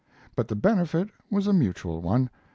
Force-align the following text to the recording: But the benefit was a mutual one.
But 0.35 0.47
the 0.47 0.55
benefit 0.55 1.11
was 1.29 1.45
a 1.45 1.53
mutual 1.53 2.01
one. 2.01 2.31